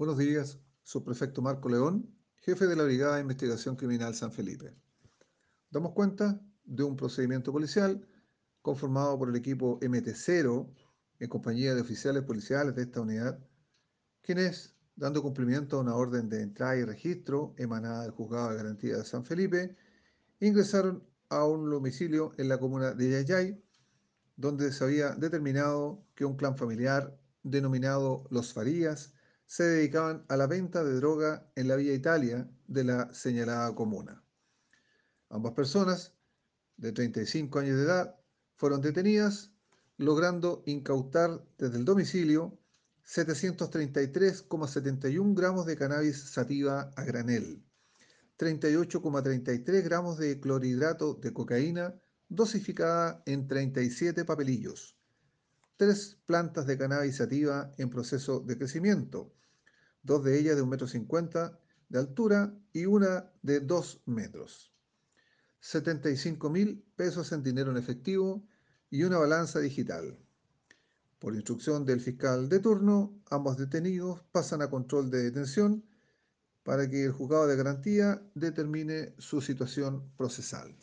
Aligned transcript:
Buenos 0.00 0.16
días, 0.16 0.58
subprefecto 0.82 1.42
Marco 1.42 1.68
León, 1.68 2.10
jefe 2.36 2.66
de 2.66 2.74
la 2.74 2.84
Brigada 2.84 3.16
de 3.16 3.20
Investigación 3.20 3.76
Criminal 3.76 4.14
San 4.14 4.32
Felipe. 4.32 4.74
Damos 5.70 5.92
cuenta 5.92 6.40
de 6.64 6.84
un 6.84 6.96
procedimiento 6.96 7.52
policial 7.52 8.08
conformado 8.62 9.18
por 9.18 9.28
el 9.28 9.36
equipo 9.36 9.78
MT0 9.80 10.72
en 11.18 11.28
compañía 11.28 11.74
de 11.74 11.82
oficiales 11.82 12.22
policiales 12.22 12.74
de 12.76 12.84
esta 12.84 13.02
unidad, 13.02 13.46
quienes, 14.22 14.74
dando 14.96 15.20
cumplimiento 15.20 15.76
a 15.76 15.80
una 15.80 15.94
orden 15.94 16.30
de 16.30 16.44
entrada 16.44 16.78
y 16.78 16.84
registro 16.86 17.54
emanada 17.58 18.04
del 18.04 18.12
Juzgado 18.12 18.52
de 18.52 18.56
Garantía 18.56 18.96
de 18.96 19.04
San 19.04 19.26
Felipe, 19.26 19.76
ingresaron 20.40 21.04
a 21.28 21.44
un 21.44 21.68
domicilio 21.68 22.32
en 22.38 22.48
la 22.48 22.56
comuna 22.56 22.94
de 22.94 23.22
Yayay, 23.22 23.62
donde 24.34 24.72
se 24.72 24.82
había 24.82 25.10
determinado 25.10 26.02
que 26.14 26.24
un 26.24 26.38
clan 26.38 26.56
familiar 26.56 27.20
denominado 27.42 28.24
Los 28.30 28.54
Farías 28.54 29.12
se 29.50 29.64
dedicaban 29.64 30.24
a 30.28 30.36
la 30.36 30.46
venta 30.46 30.84
de 30.84 30.94
droga 30.94 31.50
en 31.56 31.66
la 31.66 31.74
Vía 31.74 31.92
Italia 31.92 32.48
de 32.68 32.84
la 32.84 33.12
señalada 33.12 33.74
comuna. 33.74 34.22
Ambas 35.28 35.54
personas, 35.54 36.14
de 36.76 36.92
35 36.92 37.58
años 37.58 37.76
de 37.76 37.82
edad, 37.82 38.14
fueron 38.54 38.80
detenidas, 38.80 39.50
logrando 39.96 40.62
incautar 40.66 41.44
desde 41.58 41.78
el 41.78 41.84
domicilio 41.84 42.60
733,71 43.04 45.34
gramos 45.34 45.66
de 45.66 45.76
cannabis 45.76 46.30
sativa 46.30 46.92
a 46.94 47.02
granel, 47.02 47.60
38,33 48.38 49.82
gramos 49.82 50.16
de 50.18 50.38
clorhidrato 50.38 51.14
de 51.14 51.32
cocaína 51.32 52.00
dosificada 52.28 53.20
en 53.26 53.48
37 53.48 54.24
papelillos, 54.24 54.96
tres 55.80 56.18
plantas 56.26 56.66
de 56.66 56.76
cannabis 56.76 57.16
sativa 57.16 57.72
en 57.78 57.88
proceso 57.88 58.40
de 58.40 58.58
crecimiento, 58.58 59.32
dos 60.02 60.22
de 60.22 60.38
ellas 60.38 60.56
de 60.56 60.62
1,50 60.62 61.48
m 61.48 61.58
de 61.88 61.98
altura 61.98 62.54
y 62.74 62.84
una 62.84 63.32
de 63.40 63.60
2 63.60 64.02
metros. 64.04 64.74
75 65.60 66.50
mil 66.50 66.84
pesos 66.96 67.32
en 67.32 67.42
dinero 67.42 67.70
en 67.70 67.78
efectivo 67.78 68.46
y 68.90 69.04
una 69.04 69.16
balanza 69.16 69.58
digital. 69.58 70.18
Por 71.18 71.34
instrucción 71.34 71.86
del 71.86 72.02
fiscal 72.02 72.50
de 72.50 72.58
turno, 72.58 73.18
ambos 73.30 73.56
detenidos 73.56 74.22
pasan 74.32 74.60
a 74.60 74.68
control 74.68 75.10
de 75.10 75.22
detención 75.22 75.82
para 76.62 76.90
que 76.90 77.06
el 77.06 77.12
juzgado 77.12 77.46
de 77.46 77.56
garantía 77.56 78.22
determine 78.34 79.14
su 79.16 79.40
situación 79.40 80.12
procesal. 80.18 80.76